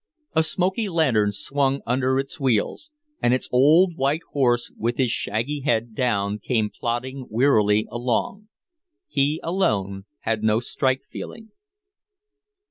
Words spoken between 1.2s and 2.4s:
swung under its